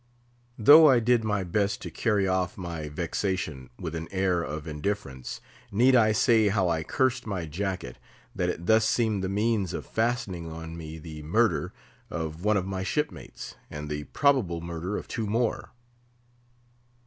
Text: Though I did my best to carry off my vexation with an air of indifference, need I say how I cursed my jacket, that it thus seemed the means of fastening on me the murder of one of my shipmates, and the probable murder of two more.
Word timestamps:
Though 0.57 0.89
I 0.89 0.99
did 0.99 1.23
my 1.23 1.43
best 1.43 1.79
to 1.83 1.91
carry 1.91 2.27
off 2.27 2.57
my 2.57 2.89
vexation 2.89 3.69
with 3.77 3.93
an 3.93 4.07
air 4.09 4.41
of 4.41 4.65
indifference, 4.65 5.41
need 5.71 5.95
I 5.95 6.11
say 6.11 6.47
how 6.47 6.69
I 6.69 6.81
cursed 6.81 7.27
my 7.27 7.45
jacket, 7.45 7.99
that 8.35 8.49
it 8.49 8.65
thus 8.65 8.83
seemed 8.83 9.23
the 9.23 9.29
means 9.29 9.73
of 9.75 9.85
fastening 9.85 10.51
on 10.51 10.75
me 10.75 10.97
the 10.97 11.21
murder 11.21 11.71
of 12.09 12.43
one 12.43 12.57
of 12.57 12.65
my 12.65 12.81
shipmates, 12.81 13.53
and 13.69 13.89
the 13.91 14.05
probable 14.05 14.59
murder 14.59 14.97
of 14.97 15.07
two 15.07 15.27
more. 15.27 15.69